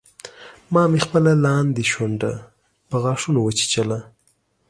ما 0.73 0.83
مې 0.91 0.99
خپله 1.05 1.31
لاندۍ 1.45 1.85
شونډه 1.91 2.31
په 2.89 2.95
غاښونو 3.03 3.39
وچیچله 3.43 3.99